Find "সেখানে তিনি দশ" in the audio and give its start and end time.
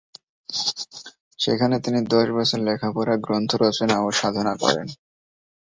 1.39-2.27